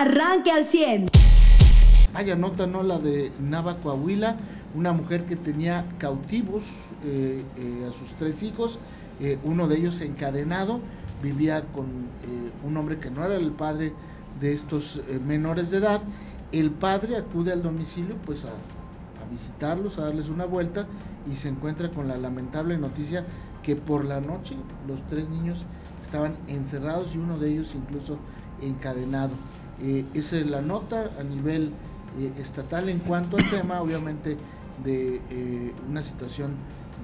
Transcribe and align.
arranque 0.00 0.50
al 0.50 0.64
100. 0.64 1.08
Vaya 2.12 2.36
nota, 2.36 2.66
¿no? 2.66 2.82
La 2.82 2.98
de 2.98 3.32
Nava 3.40 3.76
Coahuila, 3.78 4.36
una 4.74 4.92
mujer 4.92 5.24
que 5.24 5.36
tenía 5.36 5.84
cautivos 5.98 6.64
eh, 7.04 7.42
eh, 7.56 7.88
a 7.88 7.92
sus 7.92 8.10
tres 8.18 8.42
hijos, 8.42 8.78
eh, 9.20 9.38
uno 9.44 9.68
de 9.68 9.76
ellos 9.78 10.00
encadenado, 10.00 10.80
vivía 11.22 11.64
con 11.74 11.86
un 12.64 12.76
hombre 12.76 12.98
que 12.98 13.10
no 13.10 13.24
era 13.24 13.36
el 13.36 13.50
padre 13.50 13.92
de 14.38 14.52
estos 14.52 15.00
menores 15.26 15.70
de 15.70 15.78
edad. 15.78 16.02
El 16.52 16.70
padre 16.70 17.16
acude 17.16 17.52
al 17.52 17.62
domicilio 17.62 18.16
pues 18.26 18.44
a, 18.44 18.48
a 18.48 19.30
visitarlos, 19.30 19.98
a 19.98 20.02
darles 20.02 20.28
una 20.28 20.44
vuelta 20.44 20.86
y 21.30 21.36
se 21.36 21.48
encuentra 21.48 21.90
con 21.90 22.06
la 22.06 22.18
lamentable 22.18 22.76
noticia 22.76 23.24
que 23.62 23.76
por 23.76 24.04
la 24.04 24.20
noche 24.20 24.56
los 24.86 25.00
tres 25.08 25.28
niños 25.30 25.64
estaban 26.02 26.36
encerrados 26.48 27.14
y 27.14 27.18
uno 27.18 27.38
de 27.38 27.50
ellos 27.50 27.74
incluso 27.74 28.18
encadenado. 28.60 29.32
Eh, 29.82 30.04
esa 30.14 30.38
es 30.38 30.46
la 30.46 30.62
nota 30.62 31.10
a 31.18 31.22
nivel 31.22 31.72
eh, 32.18 32.32
estatal 32.38 32.88
en 32.88 32.98
cuanto 33.00 33.36
al 33.36 33.48
tema, 33.50 33.80
obviamente, 33.80 34.36
de 34.82 35.20
eh, 35.30 35.72
una 35.88 36.02
situación 36.02 36.52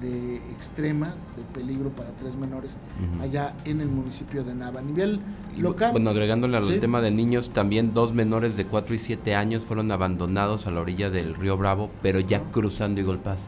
de 0.01 0.37
extrema, 0.51 1.13
de 1.37 1.43
peligro 1.53 1.89
para 1.91 2.09
tres 2.11 2.35
menores 2.35 2.77
allá 3.21 3.53
en 3.63 3.79
el 3.79 3.87
municipio 3.87 4.43
de 4.43 4.53
Nava. 4.53 4.79
A 4.79 4.83
nivel 4.83 5.21
local. 5.55 5.91
Bueno, 5.91 6.09
agregándole 6.09 6.57
al 6.57 6.79
tema 6.79 6.99
de 6.99 7.11
niños, 7.11 7.51
también 7.51 7.93
dos 7.93 8.13
menores 8.13 8.57
de 8.57 8.65
4 8.65 8.95
y 8.95 8.99
7 8.99 9.35
años 9.35 9.63
fueron 9.63 9.91
abandonados 9.91 10.67
a 10.67 10.71
la 10.71 10.81
orilla 10.81 11.09
del 11.09 11.35
río 11.35 11.57
Bravo, 11.57 11.89
pero 12.01 12.19
ya 12.19 12.41
cruzando 12.51 13.01
Pass. 13.19 13.43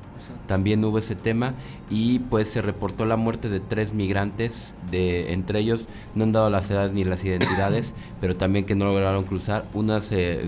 También 0.47 0.83
hubo 0.83 0.97
ese 0.97 1.15
tema 1.15 1.53
y 1.89 2.19
pues 2.19 2.47
se 2.47 2.61
reportó 2.61 3.05
la 3.05 3.15
muerte 3.15 3.49
de 3.49 3.59
tres 3.59 3.93
migrantes, 3.93 4.75
de 4.89 5.33
entre 5.33 5.59
ellos 5.59 5.87
no 6.15 6.23
han 6.23 6.31
dado 6.31 6.49
las 6.49 6.69
edades 6.69 6.93
ni 6.93 7.03
las 7.03 7.23
identidades, 7.23 7.93
pero 8.21 8.35
también 8.35 8.65
que 8.65 8.75
no 8.75 8.85
lograron 8.85 9.23
cruzar. 9.23 9.65
Una 9.73 10.01
se, 10.01 10.47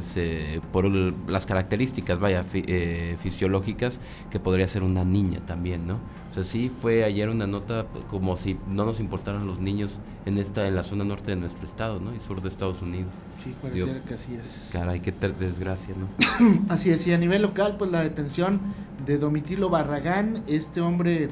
por 0.71 0.85
las 0.85 1.45
características, 1.45 2.20
vaya, 2.20 2.44
eh, 2.54 3.18
fisiológicas, 3.20 3.99
que 4.32 4.40
podría 4.40 4.68
ser 4.68 4.84
una 4.84 5.04
niña 5.04 5.40
también, 5.46 5.87
¿no? 5.87 5.99
O 6.30 6.34
sea, 6.34 6.43
sí 6.43 6.70
fue 6.70 7.04
ayer 7.04 7.30
una 7.30 7.48
nota 7.48 7.85
como 8.09 8.35
si 8.37 8.57
no 8.68 8.85
nos 8.85 8.99
importaran 8.99 9.48
los 9.48 9.59
niños 9.59 9.99
en 10.26 10.37
esta 10.37 10.68
en 10.68 10.76
la 10.76 10.84
zona 10.84 11.04
norte 11.04 11.32
de 11.32 11.37
nuestro 11.37 11.63
estado, 11.65 11.99
¿no? 11.99 12.13
Y 12.13 12.20
sur 12.20 12.41
de 12.41 12.49
Estados 12.49 12.82
Unidos. 12.82 13.12
Sí, 13.43 13.54
pareciera 13.62 14.02
que 14.02 14.13
así 14.13 14.35
es. 14.35 14.70
Caray, 14.74 14.99
qué 14.99 15.12
desgracia, 15.12 15.96
¿no? 15.98 16.07
así 16.70 16.90
es, 16.90 17.07
y 17.07 17.13
a 17.13 17.18
nivel 17.18 17.41
local, 17.41 17.76
pues 17.77 17.91
la 17.91 18.02
detención 18.02 18.59
de 19.08 19.18
Domitilo 19.18 19.70
Barragán, 19.70 20.44
este 20.48 20.82
hombre 20.82 21.30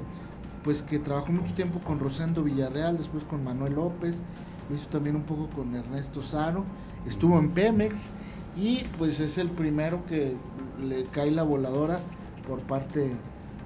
pues 0.63 0.81
que 0.81 0.97
trabajó 0.97 1.31
mucho 1.31 1.53
tiempo 1.53 1.79
con 1.79 1.99
Rosendo 1.99 2.41
Villarreal, 2.41 2.97
después 2.97 3.23
con 3.25 3.43
Manuel 3.43 3.75
López, 3.75 4.21
lo 4.69 4.75
hizo 4.75 4.87
también 4.87 5.15
un 5.15 5.23
poco 5.23 5.47
con 5.49 5.75
Ernesto 5.75 6.23
Saro, 6.23 6.63
estuvo 7.05 7.37
en 7.37 7.51
Pemex 7.51 8.09
y 8.57 8.83
pues 8.97 9.19
es 9.19 9.37
el 9.37 9.49
primero 9.49 10.05
que 10.07 10.35
le 10.81 11.03
cae 11.03 11.29
la 11.29 11.43
voladora 11.43 11.99
por 12.47 12.61
parte 12.61 13.15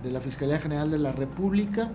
de 0.04 0.12
la 0.12 0.20
Fiscalía 0.20 0.60
General 0.60 0.90
de 0.90 0.98
la 0.98 1.12
República 1.12 1.92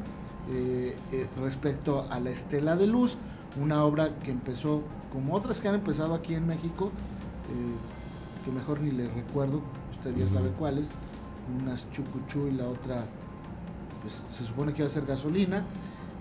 eh, 0.51 0.97
eh, 1.13 1.27
respecto 1.41 2.07
a 2.11 2.21
la 2.21 2.31
Estela 2.31 2.77
de 2.77 2.87
Luz, 2.87 3.19
una 3.61 3.85
obra 3.85 4.11
que 4.21 4.31
empezó 4.31 4.83
como 5.13 5.35
otras 5.35 5.61
que 5.61 5.69
han 5.69 5.75
empezado 5.75 6.15
aquí 6.15 6.35
en 6.35 6.47
México, 6.47 6.93
eh, 7.51 8.45
que 8.45 8.53
mejor 8.53 8.81
ni 8.81 8.93
le 8.93 9.09
recuerdo, 9.09 9.61
usted 9.93 10.17
ya 10.17 10.27
sabe 10.27 10.51
cuáles, 10.51 10.91
unas 11.61 11.91
chucuchú 11.91 12.49
y 12.49 12.53
la 12.53 12.67
otra, 12.69 13.05
pues 14.03 14.15
se 14.31 14.45
supone 14.45 14.73
que 14.73 14.83
va 14.83 14.89
a 14.89 14.93
ser 14.93 15.07
gasolina. 15.07 15.65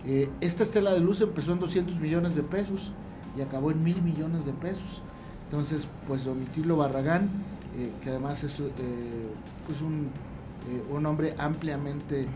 Eh, 0.06 0.30
esta 0.42 0.64
estela 0.64 0.92
de 0.92 1.00
luz 1.00 1.22
empezó 1.22 1.54
en 1.54 1.60
200 1.60 1.96
millones 2.00 2.36
de 2.36 2.44
pesos 2.44 2.92
y 3.38 3.42
acabó 3.42 3.72
en 3.72 3.84
mil 3.84 4.02
millones 4.02 4.46
de 4.46 4.54
pesos. 4.54 5.02
Entonces, 5.46 5.88
pues 6.08 6.26
Domitilo 6.26 6.78
Barragán, 6.78 7.30
eh, 7.78 7.92
que 8.02 8.10
además 8.10 8.44
es 8.44 8.60
eh, 8.60 9.28
pues 9.68 9.82
un, 9.82 10.10
un, 10.92 11.06
hombre 11.06 11.36
ampliamente 11.38 12.28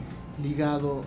ligado 0.41 1.01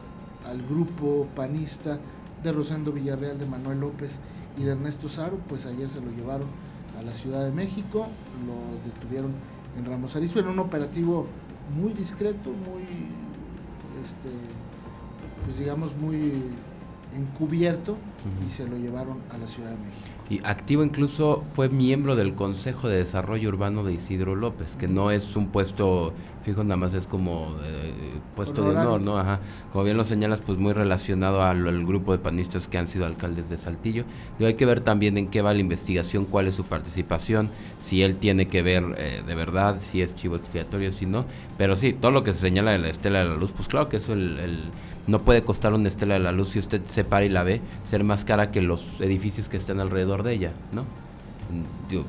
al 0.46 0.62
grupo 0.62 1.26
panista 1.34 1.98
de 2.42 2.52
Rosendo 2.52 2.92
Villarreal, 2.92 3.38
de 3.38 3.46
Manuel 3.46 3.80
López 3.80 4.18
y 4.58 4.64
de 4.64 4.72
Ernesto 4.72 5.08
Saro, 5.08 5.38
pues 5.48 5.66
ayer 5.66 5.88
se 5.88 6.00
lo 6.00 6.10
llevaron 6.10 6.48
a 6.98 7.02
la 7.02 7.12
Ciudad 7.12 7.44
de 7.44 7.52
México, 7.52 8.06
lo 8.46 8.90
detuvieron 8.90 9.32
en 9.78 9.84
Ramos 9.84 10.16
Arizpe 10.16 10.40
en 10.40 10.48
un 10.48 10.58
operativo 10.58 11.26
muy 11.74 11.92
discreto, 11.92 12.50
muy, 12.50 12.82
este, 14.04 14.30
pues 15.44 15.58
digamos, 15.58 15.96
muy 15.96 16.32
encubierto 17.14 17.96
y 18.46 18.50
se 18.50 18.68
lo 18.68 18.76
llevaron 18.76 19.18
a 19.30 19.38
la 19.38 19.46
Ciudad 19.46 19.70
de 19.70 19.76
México. 19.76 20.20
Y 20.30 20.40
activo 20.44 20.84
incluso 20.84 21.42
fue 21.54 21.68
miembro 21.68 22.14
del 22.14 22.34
Consejo 22.34 22.88
de 22.88 22.98
Desarrollo 22.98 23.48
Urbano 23.48 23.82
de 23.82 23.94
Isidro 23.94 24.36
López, 24.36 24.76
que 24.76 24.86
no 24.86 25.10
es 25.10 25.34
un 25.34 25.48
puesto 25.48 26.12
fijo, 26.44 26.62
nada 26.62 26.76
más 26.76 26.94
es 26.94 27.06
como 27.06 27.56
eh, 27.64 27.92
puesto 28.34 28.62
de 28.62 28.76
honor, 28.76 29.00
¿no? 29.00 29.18
Ajá. 29.18 29.40
Como 29.72 29.84
bien 29.84 29.96
lo 29.96 30.04
señalas, 30.04 30.40
pues 30.40 30.58
muy 30.58 30.72
relacionado 30.72 31.42
al, 31.42 31.84
grupo 31.84 32.12
de 32.12 32.18
panistas 32.18 32.68
que 32.68 32.78
han 32.78 32.86
sido 32.86 33.06
alcaldes 33.06 33.50
de 33.50 33.58
Saltillo. 33.58 34.04
Pero 34.38 34.48
hay 34.48 34.54
que 34.54 34.66
ver 34.66 34.80
también 34.80 35.18
en 35.18 35.28
qué 35.28 35.42
va 35.42 35.52
la 35.52 35.60
investigación, 35.60 36.24
cuál 36.24 36.46
es 36.46 36.54
su 36.54 36.64
participación, 36.64 37.50
si 37.80 38.02
él 38.02 38.16
tiene 38.16 38.46
que 38.48 38.62
ver 38.62 38.84
eh, 38.98 39.22
de 39.26 39.34
verdad, 39.34 39.78
si 39.80 40.00
es 40.00 40.14
chivo 40.14 40.36
expiatorio, 40.36 40.92
si 40.92 41.06
no. 41.06 41.24
Pero 41.58 41.76
sí, 41.76 41.92
todo 41.92 42.10
lo 42.10 42.22
que 42.22 42.32
se 42.32 42.40
señala 42.40 42.70
de 42.70 42.78
la 42.78 42.88
estela 42.88 43.20
de 43.20 43.26
la 43.26 43.34
luz, 43.34 43.52
pues 43.52 43.68
claro 43.68 43.88
que 43.88 43.96
eso 43.96 44.12
el, 44.12 44.70
no 45.06 45.18
puede 45.20 45.42
costar 45.42 45.74
una 45.74 45.88
estela 45.88 46.14
de 46.14 46.20
la 46.20 46.32
luz 46.32 46.50
si 46.50 46.58
usted 46.58 46.82
se 46.84 46.99
para 47.04 47.24
y 47.24 47.28
la 47.28 47.42
ve, 47.42 47.60
ser 47.84 48.04
más 48.04 48.24
cara 48.24 48.50
que 48.50 48.62
los 48.62 49.00
edificios 49.00 49.48
que 49.48 49.56
están 49.56 49.80
alrededor 49.80 50.22
de 50.22 50.34
ella, 50.34 50.52
¿no? 50.72 50.84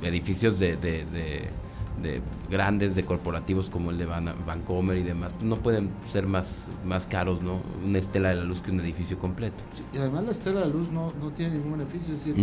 edificios 0.03 0.59
de, 0.59 0.77
de, 0.77 1.05
de, 1.05 2.21
grandes, 2.49 2.95
de 2.95 3.03
corporativos 3.03 3.69
como 3.69 3.91
el 3.91 3.97
de 3.97 4.05
Van, 4.05 4.33
Vancomer 4.45 4.97
y 4.97 5.03
demás, 5.03 5.31
no 5.41 5.55
pueden 5.55 5.89
ser 6.11 6.27
más, 6.27 6.63
más 6.85 7.07
caros, 7.07 7.41
¿no? 7.41 7.59
Una 7.85 7.97
estela 7.97 8.29
de 8.29 8.35
la 8.35 8.43
luz 8.43 8.61
que 8.61 8.71
un 8.71 8.79
edificio 8.79 9.17
completo. 9.17 9.63
y 9.93 9.97
además 9.97 10.25
la 10.25 10.31
estela 10.31 10.61
de 10.61 10.67
la 10.67 10.73
luz 10.73 10.91
no, 10.91 11.13
no 11.19 11.31
tiene 11.31 11.55
ningún 11.55 11.79
beneficio, 11.79 12.13
es 12.13 12.25
decir, 12.25 12.35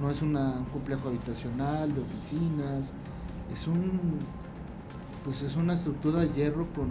no 0.00 0.10
es 0.10 0.22
un 0.22 0.34
complejo 0.72 1.08
habitacional, 1.08 1.94
de 1.94 2.00
oficinas, 2.00 2.92
es 3.52 3.66
un 3.66 4.18
pues 5.24 5.42
es 5.42 5.56
una 5.56 5.74
estructura 5.74 6.20
de 6.20 6.32
hierro 6.32 6.66
con 6.74 6.88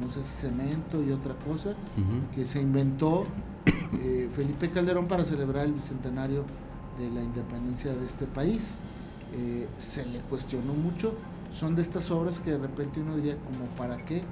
no 0.00 0.12
sé 0.12 0.22
si 0.22 0.46
cemento 0.46 1.02
y 1.02 1.12
otra 1.12 1.34
cosa, 1.34 1.74
que 2.34 2.44
se 2.44 2.60
inventó 2.60 3.26
eh, 4.02 4.28
Felipe 4.34 4.70
Calderón 4.70 5.06
para 5.06 5.24
celebrar 5.24 5.66
el 5.66 5.72
bicentenario 5.72 6.44
de 6.98 7.10
la 7.10 7.22
independencia 7.22 7.94
de 7.94 8.06
este 8.06 8.26
país. 8.26 8.76
Eh, 9.34 9.66
se 9.78 10.04
le 10.06 10.20
cuestionó 10.20 10.74
mucho, 10.74 11.14
son 11.52 11.74
de 11.74 11.82
estas 11.82 12.10
obras 12.10 12.40
que 12.40 12.52
de 12.52 12.58
repente 12.58 13.00
uno 13.00 13.16
diría 13.16 13.36
como 13.36 13.66
para 13.76 13.96
qué 14.04 14.22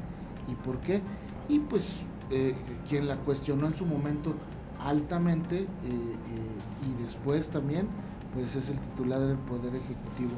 y 0.48 0.54
por 0.64 0.78
qué, 0.78 1.00
y 1.48 1.58
pues 1.58 1.96
eh, 2.30 2.54
quien 2.88 3.08
la 3.08 3.16
cuestionó 3.16 3.66
en 3.66 3.74
su 3.74 3.84
momento 3.84 4.34
altamente 4.80 5.66
y 5.84 7.02
después 7.02 7.48
también, 7.48 7.86
pues 8.34 8.56
es 8.56 8.68
el 8.70 8.78
titular 8.78 9.20
del 9.20 9.36
Poder 9.36 9.74
Ejecutivo 9.76 10.32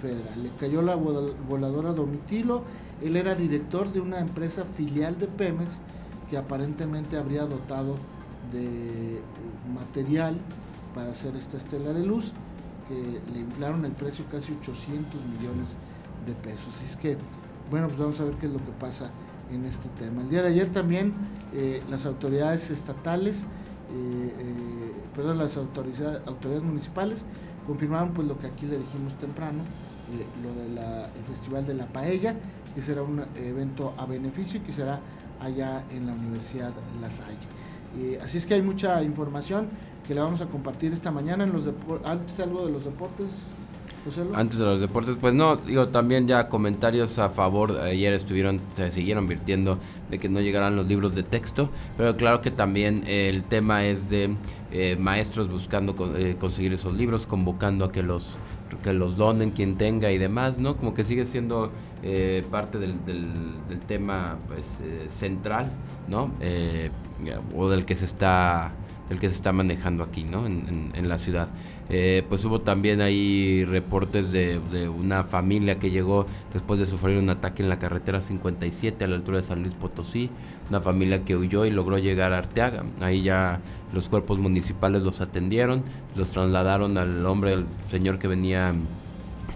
Federal. 0.00 0.42
Le 0.42 0.50
cayó 0.60 0.82
la 0.82 0.94
voladora 0.94 1.92
Domitilo, 1.92 2.62
él 3.02 3.16
era 3.16 3.34
director 3.34 3.92
de 3.92 4.00
una 4.00 4.20
empresa 4.20 4.64
filial 4.76 5.18
de 5.18 5.26
Pemex 5.26 5.80
que 6.28 6.36
aparentemente 6.36 7.16
habría 7.16 7.46
dotado 7.46 7.94
de 8.52 9.20
material 9.74 10.38
para 10.94 11.10
hacer 11.10 11.36
esta 11.36 11.56
estela 11.56 11.92
de 11.92 12.06
luz, 12.06 12.32
que 12.88 13.20
le 13.32 13.40
inflaron 13.40 13.84
el 13.84 13.92
precio 13.92 14.24
casi 14.30 14.52
800 14.52 15.20
millones 15.24 15.76
de 16.26 16.32
pesos. 16.34 16.74
Así 16.74 16.86
es 16.86 16.96
que, 16.96 17.16
bueno, 17.70 17.88
pues 17.88 17.98
vamos 17.98 18.20
a 18.20 18.24
ver 18.24 18.34
qué 18.34 18.46
es 18.46 18.52
lo 18.52 18.58
que 18.58 18.72
pasa 18.78 19.10
en 19.52 19.64
este 19.64 19.88
tema. 19.90 20.22
El 20.22 20.28
día 20.28 20.42
de 20.42 20.48
ayer 20.48 20.70
también 20.70 21.12
eh, 21.54 21.82
las 21.88 22.06
autoridades 22.06 22.70
estatales, 22.70 23.42
eh, 23.92 24.34
eh, 24.38 24.92
perdón, 25.14 25.38
las 25.38 25.56
autoridades, 25.56 26.62
municipales 26.62 27.24
confirmaron 27.66 28.10
pues 28.12 28.28
lo 28.28 28.38
que 28.38 28.46
aquí 28.46 28.66
le 28.66 28.78
dijimos 28.78 29.16
temprano, 29.18 29.62
lo 30.42 30.54
del 30.54 30.78
Festival 31.28 31.66
de 31.66 31.74
la 31.74 31.86
Paella, 31.86 32.36
que 32.74 32.82
será 32.82 33.02
un 33.02 33.24
evento 33.34 33.92
a 33.96 34.06
beneficio 34.06 34.60
y 34.60 34.62
que 34.62 34.70
será 34.70 35.00
allá 35.40 35.84
en 35.90 36.06
la 36.06 36.12
Universidad 36.12 36.72
La 37.00 37.10
Salle. 37.10 37.38
Eh, 37.98 38.18
así 38.22 38.38
es 38.38 38.46
que 38.46 38.54
hay 38.54 38.62
mucha 38.62 39.02
información 39.02 39.68
que 40.06 40.14
le 40.14 40.20
vamos 40.20 40.40
a 40.40 40.46
compartir 40.46 40.92
esta 40.92 41.10
mañana 41.10 41.44
en 41.44 41.52
los 41.52 41.64
antes 42.04 42.40
algo 42.40 42.66
de 42.66 42.72
los 42.72 42.84
deportes. 42.84 43.30
Antes 44.34 44.60
de 44.60 44.64
los 44.64 44.80
deportes, 44.80 45.16
pues 45.20 45.34
no, 45.34 45.56
digo, 45.56 45.88
también 45.88 46.28
ya 46.28 46.48
comentarios 46.48 47.18
a 47.18 47.28
favor, 47.28 47.76
ayer 47.80 48.14
estuvieron, 48.14 48.60
se 48.76 48.92
siguieron 48.92 49.26
virtiendo 49.26 49.80
de 50.10 50.20
que 50.20 50.28
no 50.28 50.40
llegaran 50.40 50.76
los 50.76 50.86
libros 50.86 51.16
de 51.16 51.24
texto, 51.24 51.70
pero 51.96 52.16
claro 52.16 52.40
que 52.40 52.52
también 52.52 53.02
el 53.08 53.42
tema 53.42 53.84
es 53.84 54.08
de 54.08 54.36
eh, 54.70 54.96
maestros 54.96 55.50
buscando 55.50 55.96
eh, 56.16 56.36
conseguir 56.38 56.72
esos 56.72 56.94
libros, 56.94 57.26
convocando 57.26 57.84
a 57.84 57.90
que 57.90 58.04
los 58.04 58.36
que 58.82 58.92
los 58.92 59.16
donen 59.16 59.50
quien 59.50 59.76
tenga 59.76 60.12
y 60.12 60.18
demás, 60.18 60.58
¿no? 60.58 60.76
Como 60.76 60.94
que 60.94 61.04
sigue 61.04 61.24
siendo 61.24 61.70
eh, 62.02 62.44
parte 62.50 62.78
del, 62.78 63.04
del, 63.04 63.80
tema 63.86 64.36
pues, 64.48 64.78
central, 65.10 65.70
¿no? 66.08 66.30
o 67.56 67.68
del 67.68 67.84
que 67.84 67.94
se 67.94 68.04
está 68.04 68.72
el 69.10 69.18
que 69.18 69.28
se 69.28 69.36
está 69.36 69.52
manejando 69.52 70.02
aquí, 70.02 70.24
¿no? 70.24 70.46
En, 70.46 70.90
en, 70.94 71.08
la 71.08 71.18
ciudad. 71.18 71.48
Eh, 71.88 72.24
pues 72.28 72.44
hubo 72.44 72.60
también 72.60 73.00
ahí 73.00 73.64
reportes 73.64 74.32
de, 74.32 74.58
de, 74.72 74.88
una 74.88 75.22
familia 75.22 75.78
que 75.78 75.90
llegó 75.90 76.26
después 76.52 76.80
de 76.80 76.86
sufrir 76.86 77.18
un 77.18 77.30
ataque 77.30 77.62
en 77.62 77.68
la 77.68 77.78
carretera 77.78 78.20
57 78.20 79.04
a 79.04 79.08
la 79.08 79.14
altura 79.14 79.36
de 79.38 79.44
San 79.44 79.62
Luis 79.62 79.74
Potosí, 79.74 80.30
una 80.68 80.80
familia 80.80 81.24
que 81.24 81.36
huyó 81.36 81.64
y 81.64 81.70
logró 81.70 81.98
llegar 81.98 82.32
a 82.32 82.38
Arteaga. 82.38 82.84
Ahí 83.00 83.22
ya 83.22 83.60
los 83.94 84.08
cuerpos 84.08 84.40
municipales 84.40 85.04
los 85.04 85.20
atendieron, 85.20 85.84
los 86.16 86.30
trasladaron 86.30 86.98
al 86.98 87.24
hombre, 87.24 87.52
el 87.52 87.66
señor 87.86 88.18
que 88.18 88.26
venía 88.26 88.74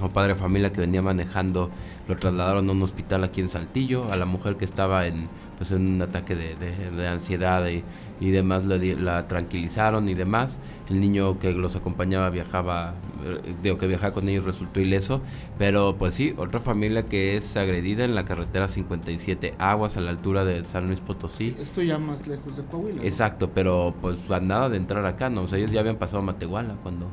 o 0.00 0.08
padre 0.08 0.34
de 0.34 0.40
familia 0.40 0.72
que 0.72 0.80
venía 0.80 1.02
manejando, 1.02 1.70
lo 2.08 2.16
trasladaron 2.16 2.68
a 2.68 2.72
un 2.72 2.82
hospital 2.82 3.24
aquí 3.24 3.40
en 3.40 3.48
Saltillo, 3.48 4.10
a 4.12 4.16
la 4.16 4.24
mujer 4.24 4.56
que 4.56 4.64
estaba 4.64 5.06
en 5.06 5.28
pues 5.60 5.72
en 5.72 5.86
un 5.86 6.00
ataque 6.00 6.34
de, 6.34 6.56
de, 6.56 7.06
ansiedad 7.06 7.68
y, 7.68 7.84
y 8.18 8.30
demás 8.30 8.64
la, 8.64 9.28
tranquilizaron 9.28 10.08
y 10.08 10.14
demás. 10.14 10.58
El 10.88 11.02
niño 11.02 11.38
que 11.38 11.52
los 11.52 11.76
acompañaba 11.76 12.30
viajaba, 12.30 12.94
eh, 13.22 13.54
digo 13.62 13.76
que 13.76 13.86
viajaba 13.86 14.14
con 14.14 14.26
ellos 14.30 14.46
resultó 14.46 14.80
ileso, 14.80 15.20
pero 15.58 15.96
pues 15.98 16.14
sí, 16.14 16.32
otra 16.38 16.60
familia 16.60 17.02
que 17.10 17.36
es 17.36 17.58
agredida 17.58 18.04
en 18.04 18.14
la 18.14 18.24
carretera 18.24 18.68
57 18.68 19.52
Aguas 19.58 19.98
a 19.98 20.00
la 20.00 20.12
altura 20.12 20.46
de 20.46 20.64
San 20.64 20.86
Luis 20.86 21.00
Potosí. 21.00 21.54
Esto 21.60 21.82
ya 21.82 21.98
más 21.98 22.26
lejos 22.26 22.56
de 22.56 22.62
Coahuila. 22.62 23.04
Exacto, 23.04 23.50
pero 23.54 23.94
pues 24.00 24.30
a 24.30 24.40
nada 24.40 24.70
de 24.70 24.78
entrar 24.78 25.04
acá, 25.04 25.28
¿no? 25.28 25.42
O 25.42 25.46
sea, 25.46 25.58
ellos 25.58 25.72
ya 25.72 25.80
habían 25.80 25.96
pasado 25.96 26.20
a 26.20 26.22
Matehuala 26.22 26.76
cuando 26.82 27.06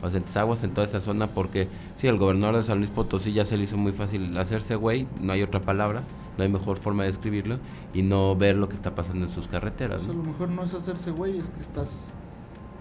Pues 0.00 0.36
Aguas 0.36 0.64
en 0.64 0.72
toda 0.72 0.86
esa 0.86 1.00
zona 1.00 1.26
porque 1.26 1.68
sí, 1.94 2.06
el 2.06 2.16
gobernador 2.16 2.56
de 2.56 2.62
San 2.62 2.78
Luis 2.78 2.90
Potosí 2.90 3.32
ya 3.32 3.44
se 3.44 3.56
le 3.56 3.64
hizo 3.64 3.76
muy 3.76 3.92
fácil 3.92 4.36
hacerse 4.38 4.74
güey, 4.76 5.06
no 5.20 5.32
hay 5.32 5.42
otra 5.42 5.60
palabra 5.60 6.04
no 6.40 6.44
hay 6.44 6.50
mejor 6.50 6.78
forma 6.78 7.02
de 7.02 7.08
describirlo 7.08 7.58
y 7.92 8.00
no 8.00 8.34
ver 8.34 8.56
lo 8.56 8.68
que 8.68 8.74
está 8.74 8.94
pasando 8.94 9.26
en 9.26 9.30
sus 9.30 9.46
carreteras. 9.46 10.02
a 10.04 10.06
lo 10.06 10.22
mejor 10.22 10.48
no 10.48 10.64
es 10.64 10.72
hacerse 10.72 11.10
güey, 11.10 11.38
es 11.38 11.50
que 11.50 11.60
estás 11.60 12.12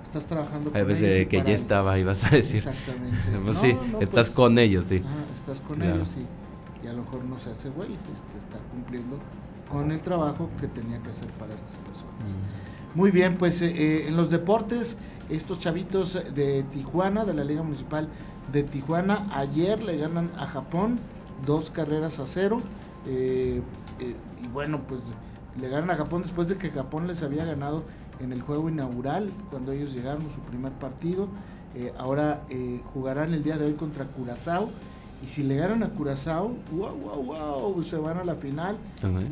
estás 0.01 0.25
trabajando 0.25 0.71
con 0.71 0.79
ellos. 0.79 0.99
de 0.99 1.27
que 1.27 1.43
ya 1.43 1.53
estaba, 1.53 1.99
ibas 1.99 2.23
a 2.23 2.29
decir. 2.29 2.57
Exactamente. 2.57 3.17
pues 3.45 3.57
sí, 3.57 3.77
estás 3.99 4.27
pues, 4.27 4.29
con 4.31 4.57
ellos, 4.57 4.85
sí. 4.85 5.03
estás 5.35 5.59
con 5.59 5.81
ellos 5.81 6.09
y, 6.17 6.87
a 6.87 6.93
lo 6.93 7.03
mejor 7.03 7.23
no 7.25 7.37
se 7.37 7.51
hace 7.51 7.69
güey, 7.69 7.89
este, 7.91 8.37
está 8.37 8.57
cumpliendo 8.71 9.19
con 9.69 9.91
el 9.91 9.99
trabajo 9.99 10.49
que 10.59 10.67
tenía 10.67 10.97
que 10.99 11.09
hacer 11.09 11.27
para 11.31 11.53
estas 11.53 11.75
personas. 11.77 12.37
Muy 12.95 13.11
bien, 13.11 13.37
pues 13.37 13.61
eh, 13.61 13.71
eh, 13.75 14.07
en 14.07 14.17
los 14.17 14.31
deportes, 14.31 14.97
estos 15.29 15.59
chavitos 15.59 16.33
de 16.33 16.63
Tijuana, 16.63 17.23
de 17.23 17.35
la 17.35 17.43
Liga 17.43 17.61
Municipal 17.61 18.09
de 18.51 18.63
Tijuana, 18.63 19.27
ayer 19.31 19.83
le 19.83 19.97
ganan 19.97 20.31
a 20.37 20.47
Japón 20.47 20.97
dos 21.45 21.69
carreras 21.69 22.19
a 22.19 22.25
cero. 22.25 22.63
Eh, 23.05 23.61
eh, 23.99 24.15
y 24.41 24.47
bueno, 24.47 24.81
pues 24.87 25.01
le 25.61 25.69
ganan 25.69 25.91
a 25.91 25.95
Japón 25.97 26.23
después 26.23 26.49
de 26.49 26.57
que 26.57 26.71
Japón 26.71 27.05
les 27.05 27.21
había 27.21 27.45
ganado 27.45 27.83
en 28.19 28.33
el 28.33 28.41
juego 28.41 28.69
inaugural, 28.69 29.29
cuando 29.51 29.71
ellos 29.71 29.93
llegaron 29.93 30.23
su 30.23 30.39
primer 30.41 30.71
partido. 30.73 31.27
Ahora 31.97 32.41
jugarán 32.93 33.33
el 33.35 33.43
día 33.43 33.57
de 33.57 33.65
hoy 33.67 33.73
contra 33.73 34.05
Curazao. 34.05 34.71
Y 35.23 35.27
si 35.27 35.43
le 35.43 35.55
ganan 35.55 35.83
a 35.83 35.89
Curazao, 35.89 36.55
wow, 36.71 36.95
wow, 36.95 37.23
wow, 37.23 37.83
se 37.83 37.97
van 37.97 38.17
a 38.17 38.23
la 38.23 38.35
final. 38.35 38.77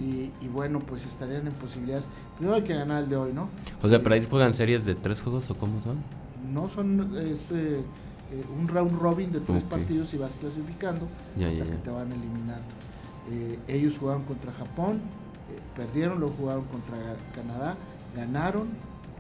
y, 0.02 0.48
bueno, 0.50 0.80
pues 0.80 1.06
estarían 1.06 1.48
en 1.48 1.54
posibilidades. 1.54 2.08
Primero 2.38 2.58
hay 2.58 2.64
que 2.64 2.74
ganar 2.74 3.04
el 3.04 3.10
de 3.10 3.16
hoy, 3.16 3.34
¿no? 3.34 3.50
O 3.82 3.88
sea, 3.88 4.02
¿pero 4.04 4.16
ahí 4.16 4.26
juegan 4.30 4.54
series 4.54 4.86
de 4.86 4.96
tres 4.96 5.22
juegos 5.22 5.50
o 5.50 5.56
cómo 5.56 5.82
son? 5.82 5.98
No, 6.54 6.68
son 6.70 7.16
es, 7.18 7.52
un 8.60 8.68
round 8.68 9.00
robin 9.00 9.32
de 9.32 9.40
tres 9.40 9.64
partidos 9.64 10.14
y 10.14 10.18
vas 10.18 10.36
clasificando 10.40 11.08
hasta 11.36 11.66
que 11.66 11.78
te 11.78 11.90
van 11.90 12.12
eliminando. 12.12 12.66
Eh, 13.30 13.60
ellos 13.68 13.98
jugaron 14.00 14.24
contra 14.24 14.54
Japón, 14.54 15.02
eh, 15.50 15.60
perdieron, 15.76 16.20
luego 16.20 16.36
jugaron 16.38 16.66
contra 16.66 16.98
Canadá, 17.36 17.76
ganaron, 18.16 18.70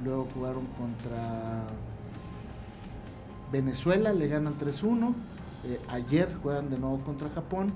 luego 0.03 0.27
jugaron 0.33 0.65
contra 0.77 1.65
Venezuela, 3.51 4.13
le 4.13 4.27
ganan 4.27 4.57
3-1, 4.57 5.13
eh, 5.63 5.79
ayer 5.89 6.35
juegan 6.41 6.69
de 6.69 6.77
nuevo 6.77 6.99
contra 7.03 7.29
Japón, 7.29 7.71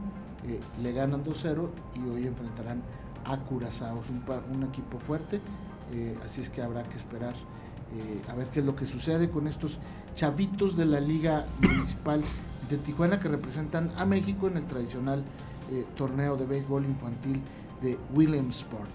le 0.81 0.91
ganan 0.91 1.23
2-0 1.23 1.69
y 1.93 2.09
hoy 2.09 2.25
enfrentarán 2.25 2.81
a 3.25 3.37
Curazao, 3.37 4.01
es 4.01 4.09
un, 4.09 4.63
equipo 4.63 4.97
fuerte, 4.97 5.39
así 6.25 6.41
es 6.41 6.49
que 6.49 6.63
habrá 6.63 6.81
que 6.81 6.97
esperar 6.97 7.35
a 8.27 8.33
ver 8.33 8.47
qué 8.47 8.61
es 8.61 8.65
lo 8.65 8.75
que 8.75 8.87
sucede 8.87 9.29
con 9.29 9.47
estos 9.47 9.77
chavitos 10.15 10.75
de 10.75 10.85
la 10.85 10.99
Liga 10.99 11.45
Municipal 11.61 12.23
de 12.69 12.77
Tijuana 12.77 13.19
que 13.19 13.27
representan 13.27 13.91
a 13.97 14.05
México 14.05 14.47
en 14.47 14.57
el 14.57 14.65
tradicional 14.65 15.23
eh, 15.71 15.85
torneo 15.95 16.37
de 16.37 16.45
béisbol 16.45 16.85
infantil 16.85 17.41
de 17.81 17.97
Williamsport. 18.13 18.89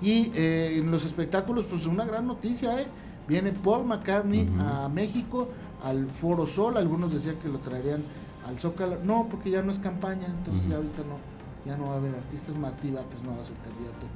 Y 0.00 0.30
eh, 0.34 0.78
en 0.78 0.90
los 0.90 1.04
espectáculos, 1.04 1.64
pues 1.68 1.86
una 1.86 2.04
gran 2.04 2.26
noticia, 2.26 2.80
¿eh? 2.80 2.86
Viene 3.28 3.50
Paul 3.52 3.86
McCartney 3.86 4.48
a 4.60 4.88
México, 4.88 5.48
al 5.82 6.08
Foro 6.08 6.46
Sol, 6.46 6.76
algunos 6.76 7.12
decían 7.12 7.36
que 7.36 7.48
lo 7.48 7.58
traerían 7.58 8.04
al 8.46 8.58
Zócalo, 8.58 8.98
no, 9.04 9.26
porque 9.28 9.50
ya 9.50 9.62
no 9.62 9.72
es 9.72 9.78
campaña, 9.78 10.26
entonces 10.26 10.68
ya 10.68 10.76
ahorita 10.76 11.02
no, 11.02 11.18
ya 11.64 11.76
no 11.76 11.86
va 11.86 11.94
a 11.94 11.96
haber 11.96 12.14
artistas, 12.14 12.56
Martí 12.56 12.90
Bates 12.90 13.22
no 13.22 13.32
va 13.34 13.40
a 13.40 13.44
ser 13.44 13.56
candidato 13.56 14.06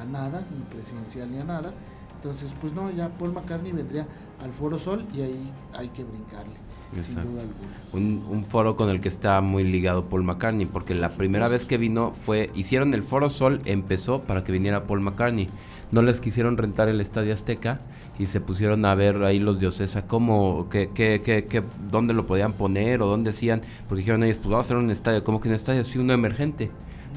a 0.00 0.04
nada, 0.04 0.44
ni 0.50 0.64
presidencial 0.64 1.30
ni 1.30 1.38
a 1.38 1.44
nada, 1.44 1.72
entonces 2.16 2.52
pues 2.60 2.72
no, 2.72 2.90
ya 2.90 3.08
Paul 3.08 3.32
McCartney 3.32 3.72
vendría 3.72 4.06
al 4.42 4.52
Foro 4.52 4.78
Sol 4.78 5.04
y 5.14 5.22
ahí 5.22 5.52
hay 5.72 5.88
que 5.88 6.04
brincarle. 6.04 6.54
Un, 7.92 8.22
un, 8.28 8.44
foro 8.44 8.76
con 8.76 8.90
el 8.90 9.00
que 9.00 9.08
está 9.08 9.40
muy 9.40 9.64
ligado 9.64 10.10
Paul 10.10 10.24
McCartney, 10.24 10.66
porque 10.66 10.94
la 10.94 11.08
primera 11.08 11.48
vez 11.48 11.64
que 11.64 11.78
vino 11.78 12.12
fue, 12.12 12.50
hicieron 12.54 12.92
el 12.92 13.02
Foro 13.02 13.30
Sol, 13.30 13.62
empezó 13.64 14.22
para 14.22 14.44
que 14.44 14.52
viniera 14.52 14.86
Paul 14.86 15.00
McCartney. 15.00 15.48
No 15.92 16.02
les 16.02 16.20
quisieron 16.20 16.56
rentar 16.56 16.88
el 16.88 17.00
Estadio 17.00 17.32
Azteca 17.32 17.80
y 18.18 18.26
se 18.26 18.40
pusieron 18.40 18.84
a 18.84 18.94
ver 18.94 19.22
ahí 19.22 19.38
los 19.38 19.60
dioses 19.60 19.94
a 19.94 20.06
cómo, 20.06 20.68
qué, 20.70 20.90
qué, 20.92 21.20
qué, 21.22 21.62
dónde 21.90 22.14
lo 22.14 22.26
podían 22.26 22.54
poner 22.54 23.02
o 23.02 23.06
dónde 23.06 23.30
decían, 23.30 23.60
porque 23.88 24.00
dijeron 24.00 24.24
ellos, 24.24 24.38
pues 24.38 24.48
vamos 24.48 24.64
a 24.64 24.66
hacer 24.66 24.76
un 24.78 24.90
estadio, 24.90 25.22
como 25.22 25.40
que 25.40 25.48
un 25.48 25.54
estadio 25.54 25.82
así, 25.82 25.98
uno 25.98 26.12
emergente 26.12 26.70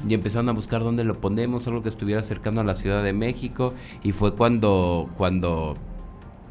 y 0.06 0.14
empezaron 0.14 0.48
a 0.48 0.52
buscar 0.52 0.82
dónde 0.82 1.04
lo 1.04 1.20
ponemos, 1.20 1.66
algo 1.66 1.82
que 1.82 1.88
estuviera 1.88 2.22
cercano 2.22 2.60
a 2.60 2.64
la 2.64 2.74
Ciudad 2.74 3.02
de 3.02 3.12
México 3.12 3.72
y 4.02 4.12
fue 4.12 4.34
cuando 4.34 5.08
cuando 5.16 5.74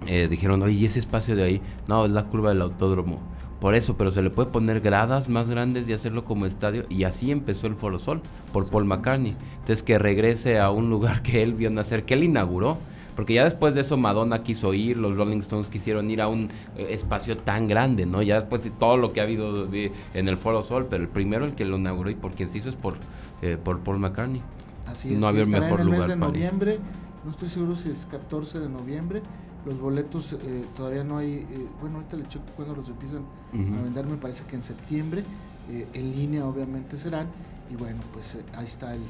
eh, 0.07 0.28
dijeron, 0.30 0.62
oye, 0.62 0.74
¿y 0.74 0.86
ese 0.86 1.00
espacio 1.00 1.36
de 1.36 1.44
ahí? 1.44 1.62
No, 1.88 2.06
es 2.06 2.12
la 2.12 2.25
curva 2.25 2.50
del 2.50 2.62
autódromo. 2.62 3.35
Por 3.60 3.74
eso, 3.74 3.96
pero 3.96 4.12
se 4.12 4.22
le 4.22 4.30
puede 4.30 4.50
poner 4.50 4.81
gradas 4.81 5.30
más 5.30 5.50
grandes 5.50 5.88
y 5.88 5.94
hacerlo 5.94 6.25
como 6.25 6.46
estadio. 6.46 6.86
Y 6.90 7.04
así 7.04 7.31
empezó 7.31 7.68
el 7.68 7.75
Foro 7.75 8.00
Sol 8.00 8.22
por 8.52 8.69
Paul 8.69 8.86
McCartney. 8.86 9.36
Entonces 9.60 9.81
que 9.81 9.98
regrese 9.98 10.60
a 10.60 10.72
un 10.72 10.90
lugar 10.90 11.22
que 11.22 11.42
él 11.42 11.54
vio 11.54 11.69
nacer, 11.69 12.04
que 12.04 12.16
él 12.16 12.24
inauguró. 12.24 12.78
Porque 13.16 13.34
ya 13.34 13.46
después 13.46 13.74
de 13.75 13.81
eso 13.81 13.96
Madonna 13.96 14.44
quiso 14.44 14.74
ir, 14.74 14.98
los 14.98 15.16
Rolling 15.16 15.40
Stones 15.40 15.69
quisieron 15.69 16.10
ir 16.10 16.22
a 16.22 16.28
un 16.28 16.50
eh, 16.75 16.88
espacio 16.90 17.38
tan 17.38 17.68
grande, 17.68 18.06
¿no? 18.06 18.22
Ya 18.22 18.36
después 18.36 18.66
de 18.66 18.72
todo 18.72 18.98
lo 18.98 19.13
que 19.13 19.22
ha 19.22 19.24
habido 19.24 19.69
en 19.74 20.28
el 20.28 20.36
Foro 20.36 20.63
Sol, 20.63 20.88
pero 20.90 21.02
el 21.02 21.10
primero 21.10 21.46
el 21.46 21.56
que 21.56 21.63
lo 21.63 21.78
inauguró 21.78 22.09
y 22.09 22.16
por 22.16 22.31
quien 22.31 22.50
se 22.50 22.57
hizo 22.57 22.68
es 22.68 22.76
por, 22.76 22.95
eh, 23.42 23.57
por 23.64 23.80
Paul 23.80 24.00
McCartney. 24.00 24.42
Así 24.85 25.14
es, 25.14 25.19
no 25.19 25.28
había 25.28 25.45
mejor 25.45 25.80
en 25.80 25.88
el 25.88 25.97
mes 25.97 26.07
de 26.07 26.16
noviembre, 26.18 26.80
no 27.24 27.31
estoy 27.31 27.47
seguro 27.47 27.76
si 27.78 27.90
es 27.90 28.06
14 28.06 28.59
de 28.59 28.69
noviembre, 28.69 29.21
los 29.66 29.80
boletos 29.80 30.34
eh, 30.34 30.66
todavía 30.76 31.04
no 31.04 31.18
hay, 31.18 31.34
eh, 31.34 31.68
bueno, 31.81 31.98
ahorita 31.98 32.18
le 32.18 32.28
checo 32.28 32.45
cuando 32.56 32.76
los 32.76 32.88
empiezan 32.88 33.24
a 33.54 33.84
vender, 33.84 34.06
me 34.06 34.18
parece 34.18 34.44
que 34.45 34.56
en 34.56 34.62
septiembre, 34.62 35.24
eh, 35.69 35.88
en 35.94 36.16
línea 36.16 36.45
obviamente 36.45 36.98
serán, 36.98 37.28
y 37.72 37.76
bueno, 37.76 38.00
pues 38.14 38.38
ahí 38.56 38.66
está 38.66 38.94
el, 38.94 39.02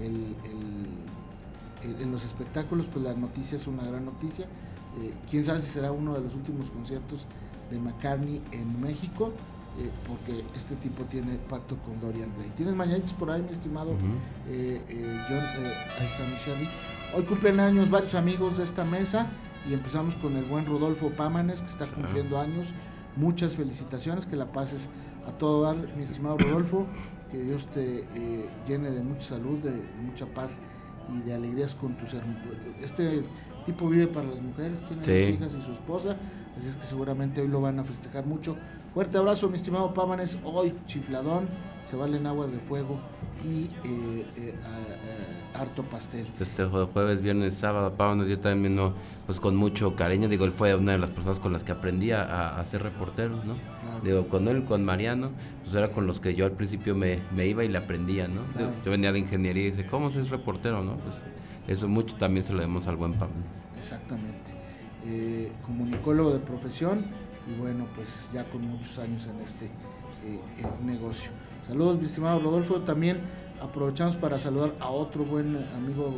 el, 0.00 0.34
en 2.02 2.10
los 2.10 2.24
espectáculos, 2.24 2.86
pues 2.86 3.04
la 3.04 3.14
noticia 3.14 3.56
es 3.56 3.66
una 3.66 3.84
gran 3.84 4.04
noticia. 4.04 4.46
Quién 5.28 5.44
sabe 5.44 5.60
si 5.60 5.68
será 5.68 5.90
uno 5.90 6.14
de 6.14 6.20
los 6.20 6.34
últimos 6.34 6.70
conciertos 6.70 7.26
de 7.70 7.78
McCartney 7.78 8.40
en 8.52 8.80
México, 8.80 9.32
porque 10.06 10.44
este 10.56 10.76
tipo 10.76 11.02
tiene 11.04 11.36
pacto 11.36 11.76
con 11.78 12.00
Dorian 12.00 12.30
Gray. 12.36 12.50
¿Tienes 12.56 12.74
mañanitas 12.74 13.12
por 13.12 13.30
ahí, 13.30 13.42
mi 13.42 13.50
estimado 13.50 13.90
John? 13.90 14.18
ahí 16.00 16.06
está 16.06 16.58
mi 16.58 16.66
Hoy 17.16 17.24
cumplen 17.24 17.60
años 17.60 17.90
varios 17.90 18.14
amigos 18.14 18.56
de 18.58 18.64
esta 18.64 18.84
mesa 18.84 19.26
y 19.68 19.74
empezamos 19.74 20.14
con 20.16 20.36
el 20.36 20.44
buen 20.44 20.66
Rodolfo 20.66 21.10
Pámanes, 21.10 21.60
que 21.60 21.66
está 21.66 21.86
cumpliendo 21.86 22.38
años. 22.38 22.68
Muchas 23.16 23.54
felicitaciones, 23.54 24.26
que 24.26 24.36
la 24.36 24.52
pases 24.52 24.88
a 25.26 25.32
todo 25.32 25.62
dar, 25.62 25.76
mi 25.96 26.04
estimado 26.04 26.36
Rodolfo, 26.36 26.86
que 27.30 27.42
Dios 27.42 27.66
te 27.66 28.00
eh, 28.14 28.48
llene 28.68 28.90
de 28.90 29.02
mucha 29.02 29.22
salud, 29.22 29.58
de, 29.58 29.72
mucha 30.02 30.26
paz 30.26 30.58
y 31.14 31.20
de 31.26 31.34
alegrías 31.34 31.74
con 31.74 31.94
tus 31.94 32.12
hermanos. 32.14 32.42
Este 32.82 33.22
tipo 33.66 33.88
vive 33.88 34.06
para 34.06 34.28
las 34.28 34.40
mujeres, 34.40 34.80
tiene 34.86 35.00
dos 35.00 35.34
hijas 35.34 35.54
y 35.54 35.64
su 35.64 35.72
esposa, 35.72 36.16
así 36.50 36.68
es 36.68 36.76
que 36.76 36.86
seguramente 36.86 37.40
hoy 37.40 37.48
lo 37.48 37.60
van 37.60 37.78
a 37.78 37.84
festejar 37.84 38.26
mucho. 38.26 38.56
Fuerte 38.92 39.16
abrazo, 39.18 39.48
mi 39.48 39.56
estimado 39.56 39.94
Pámanes, 39.94 40.38
hoy 40.44 40.72
chifladón, 40.86 41.48
se 41.88 41.96
valen 41.96 42.26
aguas 42.26 42.50
de 42.52 42.58
fuego 42.58 42.98
y 43.44 43.64
eh, 43.86 44.24
eh, 44.36 44.54
harto 45.54 45.82
pastel. 45.84 46.26
Este 46.40 46.64
jueves, 46.64 47.20
viernes, 47.22 47.54
sábado, 47.54 47.92
Pábanos, 47.94 48.26
yo 48.26 48.38
también 48.40 48.72
vino 48.74 48.94
pues 49.26 49.38
con 49.40 49.54
mucho 49.56 49.94
cariño, 49.94 50.28
digo, 50.28 50.44
él 50.44 50.52
fue 50.52 50.74
una 50.74 50.92
de 50.92 50.98
las 50.98 51.10
personas 51.10 51.38
con 51.38 51.52
las 51.52 51.62
que 51.62 51.72
aprendí 51.72 52.10
a, 52.12 52.58
a 52.58 52.64
ser 52.64 52.82
reportero, 52.82 53.36
¿no? 53.44 53.54
Digo, 54.02 54.26
con 54.28 54.48
él, 54.48 54.64
con 54.64 54.84
Mariano, 54.84 55.30
pues 55.62 55.74
era 55.74 55.88
con 55.88 56.06
los 56.06 56.20
que 56.20 56.34
yo 56.34 56.44
al 56.46 56.52
principio 56.52 56.94
me, 56.94 57.20
me 57.34 57.46
iba 57.46 57.64
y 57.64 57.68
le 57.68 57.78
aprendía, 57.78 58.26
¿no? 58.28 58.40
Yo, 58.84 58.90
venía 58.90 59.12
de 59.12 59.20
ingeniería 59.20 59.64
y 59.64 59.70
dice, 59.70 59.86
¿cómo 59.86 60.10
soy 60.10 60.22
reportero, 60.22 60.82
no? 60.82 60.96
Pues 60.96 61.14
eso 61.68 61.88
mucho 61.88 62.16
también 62.16 62.44
se 62.44 62.52
lo 62.52 62.60
demos 62.60 62.86
al 62.86 62.96
buen 62.96 63.12
Pablo. 63.14 63.36
Exactamente. 63.78 64.52
eh, 65.06 65.52
comunicólogo 65.64 66.32
de 66.32 66.38
profesión 66.40 67.04
y 67.46 67.58
bueno, 67.60 67.86
pues 67.94 68.28
ya 68.32 68.44
con 68.44 68.62
muchos 68.62 68.98
años 68.98 69.26
en 69.26 69.40
este 69.40 69.70
negocio. 70.84 71.30
Saludos, 71.66 71.98
mi 71.98 72.04
estimado 72.04 72.40
Rodolfo. 72.40 72.80
También 72.80 73.20
aprovechamos 73.62 74.16
para 74.16 74.38
saludar 74.38 74.74
a 74.80 74.90
otro 74.90 75.24
buen 75.24 75.56
amigo 75.74 76.12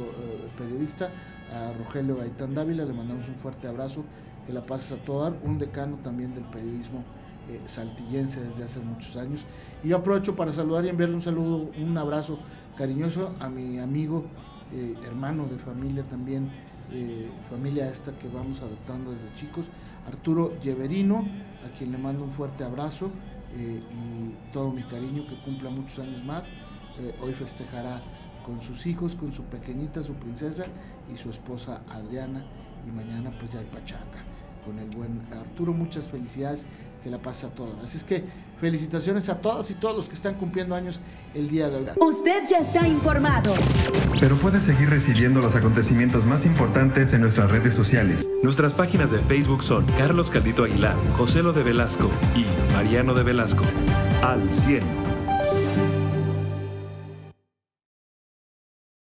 periodista, 0.59 1.09
a 1.55 1.73
Rogelio 1.73 2.17
Gaitán 2.17 2.53
Dávila. 2.53 2.85
Le 2.85 2.93
mandamos 2.93 3.29
un 3.29 3.37
fuerte 3.37 3.69
abrazo. 3.69 4.03
Que 4.45 4.53
la 4.53 4.67
pases 4.67 4.93
a 4.93 5.05
todo. 5.05 5.37
Un 5.45 5.59
decano 5.59 5.99
también 6.03 6.35
del 6.35 6.43
periodismo 6.45 7.05
eh, 7.49 7.61
saltillense 7.65 8.41
desde 8.41 8.65
hace 8.65 8.81
muchos 8.81 9.17
años. 9.17 9.45
Y 9.85 9.89
yo 9.89 9.99
aprovecho 9.99 10.35
para 10.35 10.51
saludar 10.51 10.85
y 10.85 10.89
enviarle 10.89 11.15
un 11.15 11.23
saludo, 11.23 11.71
un 11.81 11.97
abrazo 11.97 12.41
cariñoso 12.77 13.33
a 13.39 13.49
mi 13.49 13.79
amigo, 13.79 14.25
eh, 14.73 14.97
hermano 15.05 15.47
de 15.47 15.59
familia 15.59 16.03
también, 16.03 16.51
eh, 16.91 17.29
familia 17.49 17.89
esta 17.89 18.11
que 18.13 18.29
vamos 18.29 18.61
adoptando 18.61 19.13
desde 19.13 19.33
chicos, 19.37 19.67
Arturo 20.09 20.59
Lleverino, 20.61 21.25
a 21.65 21.79
quien 21.79 21.93
le 21.93 21.99
mando 21.99 22.25
un 22.25 22.33
fuerte 22.33 22.65
abrazo 22.65 23.11
y 23.55 24.53
todo 24.53 24.71
mi 24.73 24.83
cariño, 24.83 25.27
que 25.27 25.37
cumpla 25.43 25.71
muchos 25.71 25.99
años 25.99 26.25
más. 26.25 26.45
hoy 27.23 27.33
festejará 27.33 28.03
con 28.45 28.63
sus 28.63 28.87
hijos, 28.87 29.15
con 29.15 29.33
su 29.33 29.43
pequeñita, 29.45 30.03
su 30.03 30.15
princesa 30.15 30.67
y 31.13 31.17
su 31.17 31.31
esposa 31.31 31.83
Adriana, 31.91 32.45
y 32.87 32.91
mañana 32.91 33.31
pues 33.39 33.53
ya 33.53 33.61
hay 33.61 33.67
pachanga 33.67 34.25
con 34.65 34.79
el 34.79 34.89
buen 34.91 35.21
Arturo. 35.33 35.73
Muchas 35.73 36.05
felicidades 36.07 36.67
que 37.03 37.11
la 37.11 37.19
pasa 37.19 37.49
a 37.49 37.51
todos. 37.51 37.77
Así 37.83 37.99
es 37.99 38.05
que 38.05 38.25
felicitaciones 38.61 39.29
a 39.29 39.41
todos 39.41 39.71
y 39.71 39.75
todos 39.75 39.97
los 39.97 40.09
que 40.09 40.15
están 40.15 40.35
cumpliendo 40.35 40.75
años 40.75 41.01
el 41.35 41.49
día 41.49 41.69
de 41.69 41.77
hoy. 41.77 41.87
Usted 42.01 42.45
ya 42.49 42.59
está 42.59 42.87
informado. 42.89 43.55
Pero 44.21 44.37
puede 44.37 44.61
seguir 44.61 44.91
recibiendo 44.91 45.41
los 45.41 45.57
acontecimientos 45.57 46.25
más 46.25 46.47
importantes 46.47 47.13
en 47.13 47.21
nuestras 47.21 47.51
redes 47.51 47.75
sociales. 47.75 48.27
Nuestras 48.43 48.73
páginas 48.73 49.11
de 49.11 49.19
Facebook 49.19 49.63
son 49.63 49.85
Carlos 49.99 50.31
Caldito 50.31 50.65
Aguilar, 50.65 50.97
José 51.13 51.43
Lo 51.43 51.53
de 51.53 51.63
Velasco 51.63 52.11
y 52.35 52.47
Mariano 52.73 53.15
de 53.15 53.23
Velasco. 53.23 53.65
Al 54.23 54.53
100. 54.53 55.06